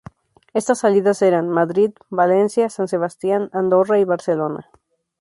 Estas 0.55 0.79
salidas 0.79 1.21
eran: 1.21 1.47
Madrid, 1.47 1.91
Valencia, 2.09 2.71
San 2.71 2.87
Sebastián, 2.87 3.51
Andorra 3.53 3.99
y 3.99 4.03
Barcelona. 4.03 4.67